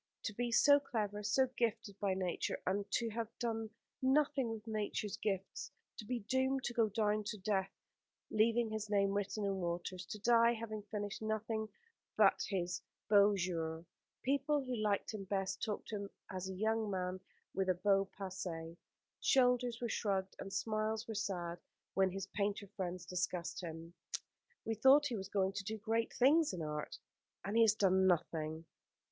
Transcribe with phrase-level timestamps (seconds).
[0.23, 3.69] To be so clever, so gifted by nature, and to have done
[4.01, 7.69] nothing with nature's gifts to be doomed to go down to death
[8.31, 11.69] leaving his name written in water to die, having finished nothing
[12.17, 13.85] but his beaux jours:
[14.23, 17.19] people who liked him best talked of him as a young man
[17.53, 18.77] with a beau passé.
[19.19, 21.59] Shoulders were shrugged, and smiles were sad,
[21.93, 23.93] when his painter friends discussed him.
[24.65, 26.97] "We thought he was going to do great things in art,
[27.45, 28.65] and he has done nothing."